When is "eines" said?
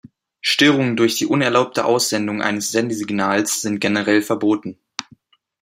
2.41-2.71